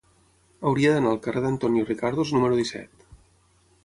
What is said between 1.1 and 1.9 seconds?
al carrer d'Antonio